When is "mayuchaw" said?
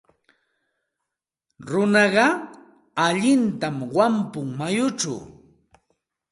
4.57-5.19